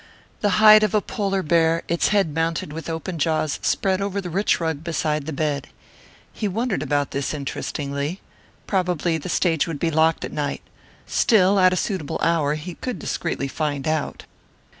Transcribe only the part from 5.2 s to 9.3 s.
the bed. He wondered about this interestingly. Probably the